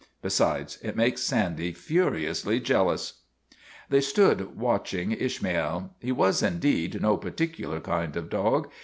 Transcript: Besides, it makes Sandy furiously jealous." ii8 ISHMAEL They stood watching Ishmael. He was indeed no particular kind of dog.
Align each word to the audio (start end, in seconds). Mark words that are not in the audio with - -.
Besides, 0.23 0.79
it 0.81 0.95
makes 0.95 1.21
Sandy 1.21 1.73
furiously 1.73 2.59
jealous." 2.59 3.11
ii8 3.11 3.53
ISHMAEL 3.53 3.87
They 3.89 4.01
stood 4.01 4.57
watching 4.57 5.11
Ishmael. 5.11 5.93
He 5.99 6.11
was 6.11 6.41
indeed 6.41 6.99
no 7.03 7.17
particular 7.17 7.79
kind 7.79 8.15
of 8.17 8.27
dog. 8.27 8.71